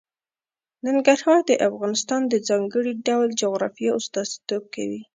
[0.85, 5.01] ننګرهار د افغانستان د ځانګړي ډول جغرافیه استازیتوب کوي.